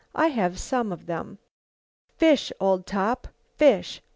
[0.15, 1.37] I have some of them.
[2.17, 4.01] Fish, Old Top, fish!